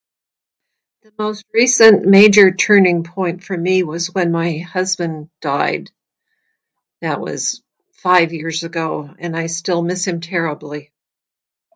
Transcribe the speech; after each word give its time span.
The 1.03 1.13
most 1.19 1.45
recent 1.53 2.07
major 2.07 2.51
turning 2.51 3.03
point 3.03 3.43
for 3.43 3.55
me 3.55 3.83
was 3.83 4.07
when 4.11 4.31
my 4.31 4.57
husband 4.57 5.29
died. 5.41 5.91
That 7.01 7.21
was 7.21 7.61
five 7.91 8.33
years 8.33 8.63
ago, 8.63 9.13
and 9.19 9.37
I 9.37 9.45
still 9.45 9.83
miss 9.83 10.07
him 10.07 10.19
terribly. 10.19 10.91